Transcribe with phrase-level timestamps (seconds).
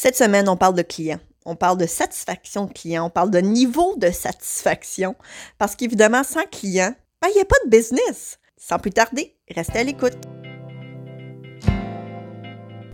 [0.00, 1.18] Cette semaine, on parle de clients.
[1.44, 5.16] On parle de satisfaction de client, on parle de niveau de satisfaction,
[5.58, 8.38] parce qu'évidemment, sans client, ben, il n'y a pas de business.
[8.56, 10.16] Sans plus tarder, restez à l'écoute.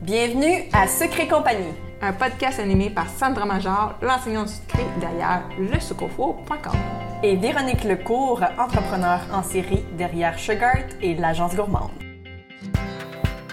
[0.01, 6.79] Bienvenue à Secret Compagnie, un podcast animé par Sandra Major, l'enseignante secret derrière lesucofo.com.
[7.23, 11.91] Et Véronique Lecourt, entrepreneur en série derrière Sugart et l'agence gourmande.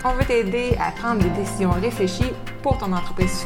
[0.05, 2.31] On veut t'aider à prendre des décisions réfléchies
[2.61, 3.45] pour ton entreprise.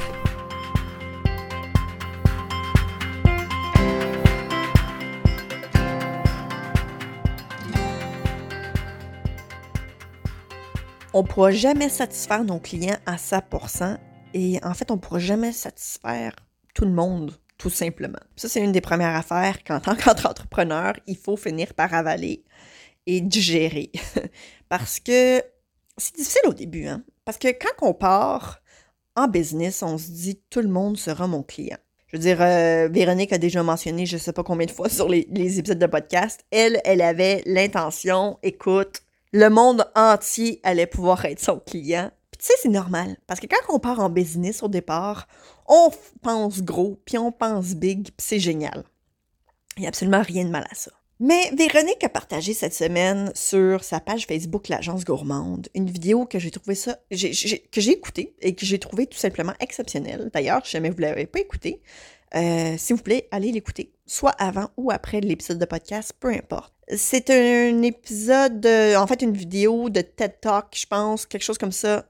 [11.13, 13.97] On ne pourra jamais satisfaire nos clients à 100%
[14.33, 16.33] et en fait, on ne pourra jamais satisfaire
[16.73, 18.19] tout le monde, tout simplement.
[18.35, 22.43] Ça, c'est une des premières affaires qu'en tant qu'entrepreneur, il faut finir par avaler
[23.05, 23.93] et digérer.
[24.69, 25.41] Parce que
[25.97, 27.01] c'est difficile au début, hein?
[27.23, 28.59] Parce que quand on part
[29.15, 31.77] en business, on se dit tout le monde sera mon client.
[32.07, 34.89] Je veux dire, euh, Véronique a déjà mentionné, je ne sais pas combien de fois
[34.89, 35.27] sur les,
[35.59, 39.01] épisodes de podcast, elle, elle avait l'intention, écoute,
[39.33, 42.11] le monde entier allait pouvoir être son client.
[42.31, 43.17] Puis tu sais, c'est normal.
[43.27, 45.27] Parce que quand on part en business au départ,
[45.67, 45.89] on
[46.21, 48.83] pense gros, puis on pense big, puis c'est génial.
[49.77, 50.91] Il n'y a absolument rien de mal à ça.
[51.21, 56.39] Mais Véronique a partagé cette semaine sur sa page Facebook L'Agence Gourmande une vidéo que
[56.39, 57.15] j'ai trouvé que
[57.81, 60.29] j'ai écoutée et que j'ai trouvé tout simplement exceptionnelle.
[60.33, 61.81] D'ailleurs, si jamais vous ne l'avez pas écoutée,
[62.35, 66.73] euh, s'il vous plaît, allez l'écouter, soit avant ou après l'épisode de podcast, peu importe.
[66.93, 71.71] C'est un épisode, en fait, une vidéo de TED Talk, je pense, quelque chose comme
[71.71, 72.05] ça,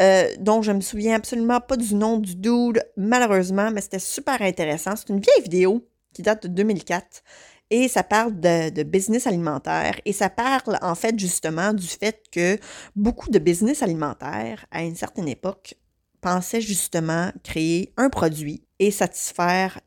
[0.00, 4.40] euh, dont je me souviens absolument pas du nom du dude, malheureusement, mais c'était super
[4.40, 4.96] intéressant.
[4.96, 7.22] C'est une vieille vidéo qui date de 2004
[7.70, 12.58] et ça parle de, business alimentaire et ça parle en fait justement du fait que
[12.96, 15.74] beaucoup de business alimentaire à une certaine époque
[16.20, 19.80] pensaient justement créer un produit et satisfaire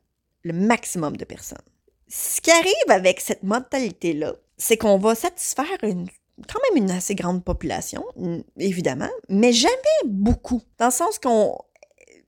[0.44, 1.58] le maximum de personnes.
[2.08, 7.44] Ce qui arrive avec cette mentalité-là, c'est qu'on va satisfaire quand même une assez grande
[7.44, 8.04] population,
[8.58, 9.72] évidemment, mais jamais
[10.06, 10.62] beaucoup.
[10.78, 11.58] Dans le sens qu'on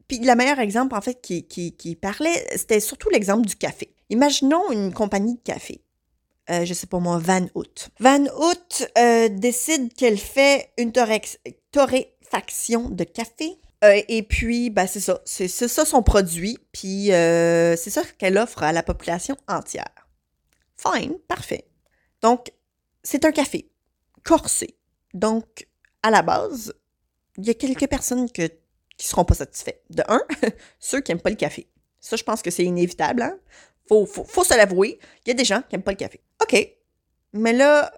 [0.08, 3.93] puis le meilleur exemple, en fait, qui, qui, parlait, c'était surtout l'exemple du café.
[4.10, 5.82] Imaginons une compagnie de café.
[6.50, 7.90] Euh, je sais pas moi, Van Hout.
[8.00, 13.58] Van Hout euh, décide qu'elle fait une torréfaction de café.
[13.84, 15.22] Euh, et puis, ben, c'est ça.
[15.26, 16.58] C'est ça son produit.
[16.72, 20.08] Puis, euh, c'est ça qu'elle offre à la population entière.
[20.76, 21.66] Fine, parfait.
[22.22, 22.52] Donc,
[23.04, 23.70] c'est un café
[24.24, 24.78] corsé.
[25.14, 25.68] Donc,
[26.02, 26.74] à la base,
[27.38, 28.50] il y a quelques personnes que
[28.98, 29.80] qui seront pas satisfaits.
[29.90, 30.22] De un,
[30.80, 31.68] ceux qui n'aiment pas le café.
[32.00, 33.22] Ça, je pense que c'est inévitable.
[33.22, 33.38] Hein?
[33.88, 35.00] Faut, faut, se l'avouer.
[35.26, 36.22] Il y a des gens qui n'aiment pas le café.
[36.42, 36.70] OK.
[37.34, 37.92] Mais là,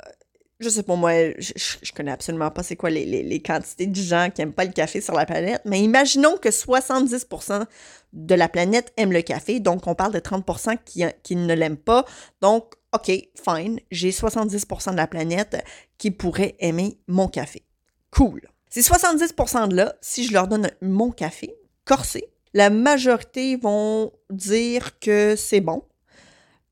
[0.60, 4.30] je sais pas moi, je, je connais absolument pas c'est quoi les, quantités de gens
[4.34, 7.66] qui n'aiment pas le café sur la planète, mais imaginons que 70%
[8.14, 11.78] de la planète aime le café, donc on parle de 30% qui, qui ne l'aiment
[11.78, 12.06] pas.
[12.42, 15.64] Donc, OK, fine, j'ai 70% de la planète
[15.98, 17.66] qui pourrait aimer mon café.
[18.12, 18.42] Cool.
[18.70, 24.98] Ces 70% de là, si je leur donne mon café corsé, la majorité vont dire
[25.00, 25.84] que c'est bon.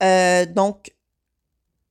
[0.02, 0.94] Euh, donc,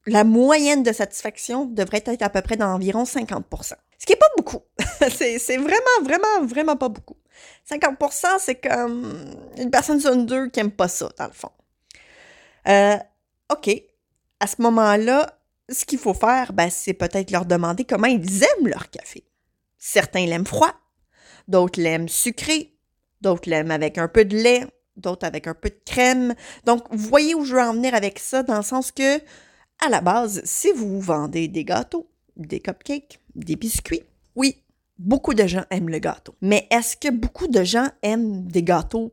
[0.06, 4.30] la moyenne de satisfaction devrait être à peu près d'environ 50% Ce qui n'est pas
[4.38, 4.62] beaucoup.
[5.10, 7.16] c'est vraiment, vraiment, vraiment pas beaucoup.
[7.70, 11.52] 50% c'est comme une personne sur deux qui n'aime pas ça, dans le fond.
[12.68, 12.96] Euh,
[13.52, 13.70] OK.
[14.40, 15.38] À ce moment-là,
[15.68, 19.22] ce qu'il faut faire, ben, c'est peut-être leur demander comment ils aiment leur café.
[19.76, 20.72] Certains l'aiment froid,
[21.46, 22.72] d'autres l'aiment sucré,
[23.22, 24.66] d'autres l'aiment avec un peu de lait,
[24.96, 26.34] d'autres avec un peu de crème.
[26.64, 29.88] Donc, vous voyez où je veux en venir avec ça, dans le sens que, à
[29.88, 34.02] la base, si vous vendez des gâteaux, des cupcakes, des biscuits,
[34.36, 34.62] oui,
[34.98, 36.34] beaucoup de gens aiment le gâteau.
[36.40, 39.12] Mais est-ce que beaucoup de gens aiment des gâteaux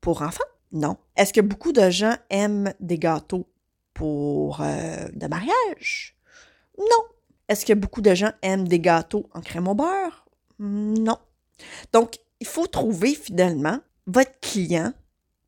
[0.00, 0.42] pour enfants?
[0.72, 0.96] Non.
[1.16, 3.46] Est-ce que beaucoup de gens aiment des gâteaux
[3.94, 6.16] pour euh, de mariage?
[6.78, 7.04] Non.
[7.48, 10.26] Est-ce que beaucoup de gens aiment des gâteaux en crème au beurre?
[10.58, 11.18] Non.
[11.92, 14.92] Donc, il faut trouver finalement votre client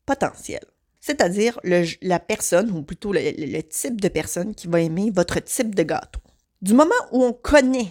[0.07, 0.65] potentiel,
[1.01, 5.83] c'est-à-dire la personne, ou plutôt le, type de personne qui va aimer votre type de
[5.83, 6.21] gâteau.
[6.63, 7.91] Du moment où on connaît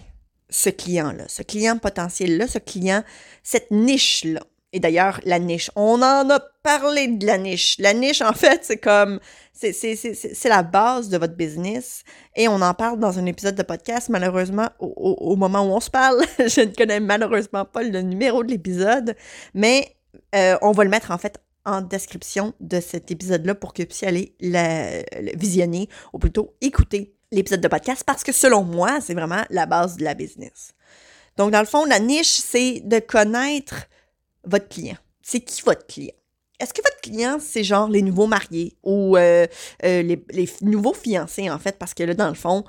[0.49, 3.03] ce client-là, ce client potentiel-là, ce client,
[3.43, 4.39] cette niche-là,
[4.73, 7.75] et d'ailleurs, la niche, on en a parlé de la niche.
[7.77, 9.19] La niche, en fait, c'est comme,
[9.53, 12.03] c'est la base de votre business.
[12.35, 14.09] Et on en parle dans un épisode de podcast.
[14.09, 18.49] Malheureusement, au, moment où on se parle, je ne connais malheureusement pas le numéro de
[18.49, 19.15] l'épisode,
[19.53, 19.95] mais
[20.33, 23.87] euh, on va le mettre en fait en description de cet épisode-là pour que vous
[23.87, 29.13] puissiez aller le visionner, ou plutôt écouter l'épisode de podcast, parce que selon moi, c'est
[29.13, 30.73] vraiment la base de la business.
[31.37, 33.87] Donc, dans le fond, la niche, c'est de connaître
[34.45, 34.97] votre client?
[35.23, 36.13] c'est qui votre client?
[36.59, 39.47] Est-ce que votre client, c'est genre les nouveaux mariés ou euh,
[39.83, 42.63] euh, les, nouveaux fiancés, en fait, parce que là, dans le fond,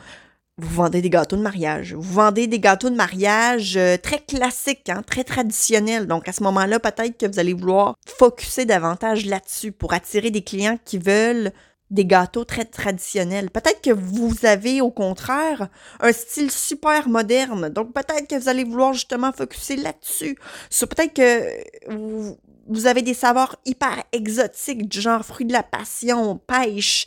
[0.57, 1.95] vous vendez des gâteaux de mariage.
[1.95, 6.07] Vous vendez des gâteaux de mariage euh, très classiques, hein, très traditionnels.
[6.07, 10.43] Donc, à ce moment-là, peut-être que vous allez vouloir focuser davantage là-dessus pour attirer des
[10.43, 11.53] clients qui veulent
[11.91, 13.51] des gâteaux très traditionnels.
[13.51, 15.69] Peut-être que vous avez au contraire
[16.01, 17.69] un style super moderne.
[17.69, 20.37] Donc peut-être que vous allez vouloir justement focuser là-dessus.
[20.71, 22.37] Peut-être que vous,
[22.67, 27.07] vous avez des saveurs hyper exotiques du genre fruits de la passion, pêche,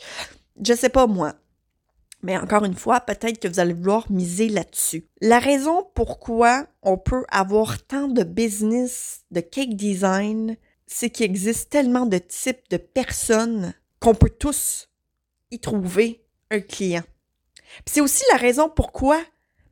[0.64, 1.34] je sais pas moi.
[2.22, 5.06] Mais encore une fois, peut-être que vous allez vouloir miser là-dessus.
[5.20, 11.70] La raison pourquoi on peut avoir tant de business de cake design, c'est qu'il existe
[11.70, 14.88] tellement de types de personnes qu'on peut tous
[15.50, 17.04] y trouver un client.
[17.86, 19.20] C'est aussi la raison pourquoi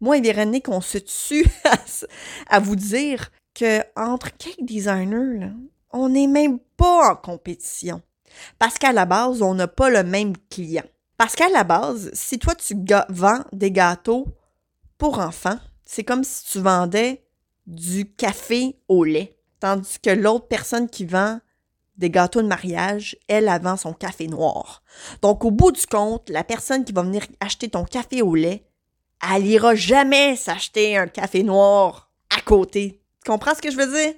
[0.01, 1.47] moi et Véronique, on se tue
[2.49, 5.51] à, vous dire que entre cake designers,
[5.91, 8.03] on n'est même pas en compétition.
[8.59, 10.85] Parce qu'à la base, on n'a pas le même client.
[11.17, 12.75] Parce qu'à la base, si toi tu
[13.09, 14.27] vends des gâteaux
[14.99, 17.25] pour enfants, c'est comme si tu vendais
[17.67, 19.39] du café au lait.
[19.61, 21.41] Tandis que l'autre personne qui vend
[21.97, 24.83] des gâteaux de mariage, elle, elle vend son café noir.
[25.23, 28.67] Donc, au bout du compte, la personne qui va venir acheter ton café au lait,
[29.35, 33.03] elle n'ira jamais s'acheter un café noir à côté.
[33.25, 34.15] Tu comprends ce que je veux dire?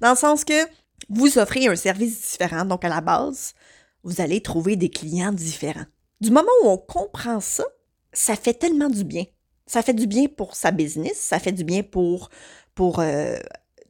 [0.00, 0.66] Dans le sens que
[1.08, 2.64] vous offrez un service différent.
[2.64, 3.54] Donc, à la base,
[4.02, 5.86] vous allez trouver des clients différents.
[6.20, 7.64] Du moment où on comprend ça,
[8.12, 9.24] ça fait tellement du bien.
[9.66, 12.28] Ça fait du bien pour sa business, ça fait du bien pour,
[12.74, 13.38] pour euh,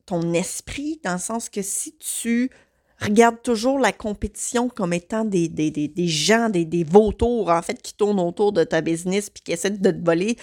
[0.07, 2.51] ton esprit, dans le sens que si tu
[3.05, 5.51] regardes toujours la compétition comme étant des,
[6.07, 9.71] gens, des, des vautours, en fait, qui tournent autour de ta business puis qui essaient
[9.71, 10.37] de te voler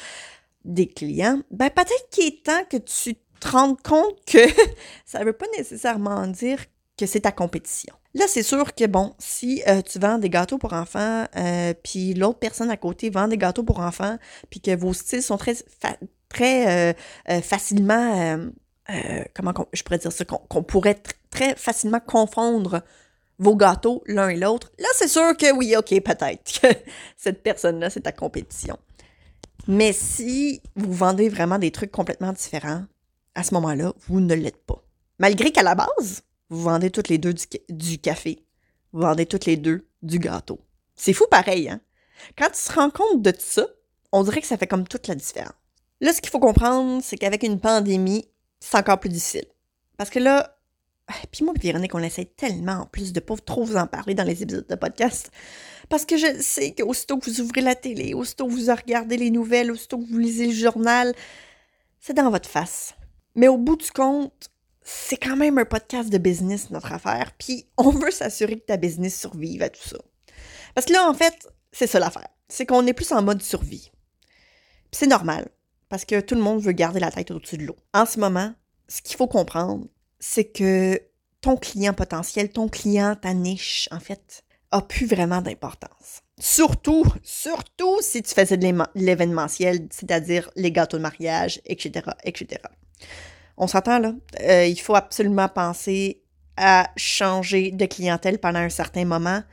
[0.65, 4.39] des clients, ben peut-être qu'il est temps que tu te rendes compte que
[5.05, 6.59] ça ne veut pas nécessairement dire
[6.97, 7.93] que c'est ta compétition.
[8.13, 12.13] Là, c'est sûr que, bon, si euh, tu vends des gâteaux pour enfants, euh, puis
[12.13, 14.17] l'autre personne à côté vend des gâteaux pour enfants,
[14.49, 15.55] puis que vos styles sont très,
[16.27, 16.93] très
[17.29, 18.49] euh, facilement,
[19.33, 22.81] comment je pourrais dire ça, qu'on pourrait très facilement confondre
[23.37, 26.67] vos gâteaux l'un et l'autre, là, c'est sûr que oui, OK, peut-être que
[27.17, 28.77] cette personne-là, c'est ta compétition.
[29.67, 32.83] Mais si vous vendez vraiment des trucs complètement différents,
[33.35, 34.83] à ce moment-là, vous ne l'êtes pas.
[35.19, 37.33] Malgré qu'à la base, vous vendez toutes les deux
[37.69, 38.43] du, café.
[38.91, 40.59] Vous vendez toutes les deux du gâteau.
[40.95, 41.79] C'est fou pareil, hein?
[42.37, 43.67] Quand tu te rends compte de tout ça,
[44.11, 45.53] on dirait que ça fait comme toute la différence.
[46.01, 48.25] Là, ce qu'il faut comprendre, c'est qu'avec une pandémie,
[48.59, 49.45] c'est encore plus difficile.
[49.97, 50.59] Parce que là,
[51.31, 54.23] puis moi Véronique, on essaie tellement en plus de pas trop vous en parler dans
[54.23, 55.31] les épisodes de podcast.
[55.89, 59.31] Parce que je sais qu'aussitôt que vous ouvrez la télé, aussitôt que vous regardez les
[59.31, 61.13] nouvelles, aussitôt que vous lisez le journal,
[61.99, 62.95] c'est dans votre face.
[63.35, 64.49] Mais au bout du compte,
[64.83, 67.31] c'est quand même un podcast de business, notre affaire.
[67.37, 69.97] Puis on veut s'assurer que ta business survive à tout ça.
[70.75, 72.29] Parce que là, en fait, c'est ça l'affaire.
[72.47, 73.91] C'est qu'on est plus en mode survie.
[74.91, 75.49] C'est normal.
[75.89, 77.75] Parce que tout le monde veut garder la tête au-dessus de l'eau.
[77.93, 78.53] En ce moment,
[78.87, 79.87] ce qu'il faut comprendre,
[80.19, 81.01] c'est que
[81.41, 86.21] ton client potentiel, ton client, ta niche, en fait, a plus vraiment d'importance.
[86.39, 92.61] Surtout, surtout si tu faisais de l'événementiel, c'est-à-dire les gâteaux de mariage, etc., etc.
[93.57, 94.13] On s'entend là?
[94.41, 96.23] Euh, il faut absolument penser
[96.55, 99.43] à changer de clientèle pendant un certain moment,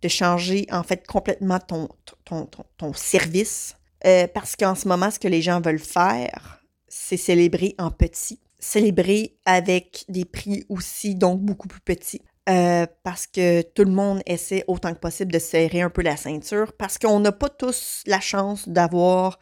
[0.00, 1.88] de changer en fait complètement ton,
[2.24, 3.76] ton, ton, service.
[4.06, 8.40] Euh, parce qu'en ce moment, ce que les gens veulent faire, c'est célébrer en petit,
[8.58, 12.22] célébrer avec des prix aussi, donc beaucoup plus petits.
[12.48, 16.16] Euh, parce que tout le monde essaie autant que possible de serrer un peu la
[16.16, 19.38] ceinture, parce qu'on n'a pas tous la chance d'avoir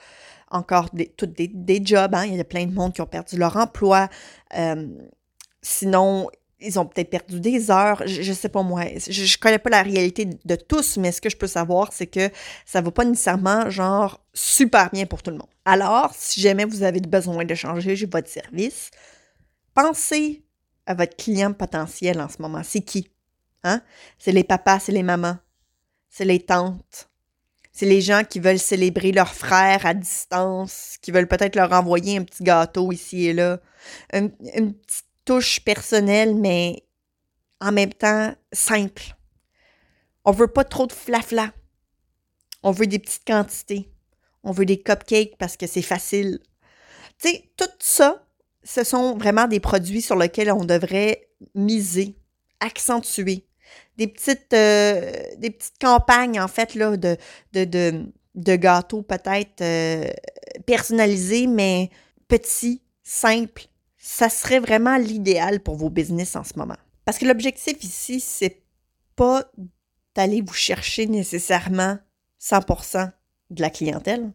[0.50, 2.14] encore des, des, jobs.
[2.14, 2.26] Hein.
[2.26, 4.08] Il y a plein de monde qui ont perdu leur emploi.
[4.58, 4.86] Euh,
[5.62, 6.28] sinon,
[6.60, 8.02] ils ont peut-être perdu des heures.
[8.06, 8.82] Je, ne sais pas moi.
[9.08, 12.06] Je, ne connais pas la réalité de tous, mais ce que je peux savoir, c'est
[12.06, 12.30] que
[12.64, 15.48] ça va pas nécessairement genre super bien pour tout le monde.
[15.64, 18.90] Alors, si jamais vous avez besoin de changer votre service,
[19.74, 20.42] pensez
[20.86, 22.62] à votre client potentiel en ce moment.
[22.64, 23.10] C'est qui?
[23.64, 23.82] Hein?
[24.18, 25.36] C'est les papas, c'est les mamans,
[26.08, 27.10] c'est les tantes,
[27.72, 32.18] c'est les gens qui veulent célébrer leur frère à distance, qui veulent peut-être leur envoyer
[32.18, 33.60] un petit gâteau ici et là.
[34.12, 36.84] Une, petite touche personnelle, mais
[37.60, 39.14] en même temps simple.
[40.24, 41.52] On veut pas trop de flafla.
[42.62, 43.90] On veut des petites quantités.
[44.42, 46.40] On veut des cupcakes parce que c'est facile.
[47.18, 48.26] Tu sais, tout ça,
[48.62, 52.16] ce sont vraiment des produits sur lesquels on devrait miser,
[52.60, 53.46] accentuer
[53.96, 55.12] des petites, euh,
[55.80, 60.10] campagnes, en fait, là, de, gâteaux peut-être euh,
[60.66, 61.90] personnalisés, mais
[62.28, 63.66] petits, simples.
[64.02, 66.78] Ça serait vraiment l'idéal pour vos business en ce moment.
[67.04, 68.62] Parce que l'objectif ici, c'est
[69.14, 69.44] pas
[70.14, 71.98] d'aller vous chercher nécessairement
[72.40, 73.12] 100%
[73.50, 74.32] de la clientèle.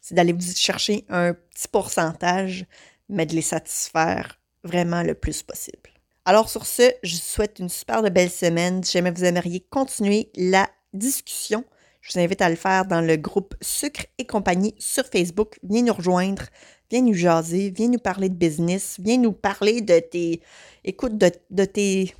[0.00, 2.64] C'est d'aller vous chercher un petit pourcentage,
[3.10, 5.90] mais de les satisfaire vraiment le plus possible.
[6.24, 8.82] Alors sur ce, je vous souhaite une super belle semaine.
[8.82, 11.64] Si jamais vous aimeriez continuer la discussion,
[12.06, 15.58] je vous invite à le faire dans le groupe Sucre et compagnie sur Facebook.
[15.64, 16.44] Viens nous rejoindre,
[16.90, 20.40] viens nous jaser, viens nous parler de business, viens nous parler de tes,
[20.84, 22.14] écoute, de, de tes,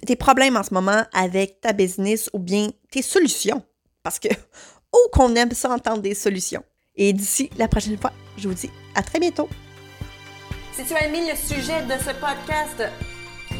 [0.00, 3.62] de tes problèmes en ce moment avec ta business ou bien tes solutions.
[4.02, 4.28] Parce que,
[4.92, 6.62] oh, qu'on aime ça entendre des solutions.
[6.94, 9.50] Et d'ici la prochaine fois, je vous dis à très bientôt.
[10.72, 12.90] Si tu as aimé le sujet de ce podcast,